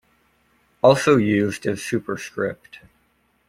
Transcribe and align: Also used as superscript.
Also 0.81 1.17
used 1.17 1.67
as 1.67 1.83
superscript. 1.83 2.79